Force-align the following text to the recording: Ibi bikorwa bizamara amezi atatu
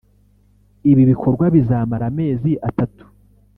Ibi 0.91 1.03
bikorwa 1.11 1.45
bizamara 1.55 2.03
amezi 2.11 2.51
atatu 2.69 3.05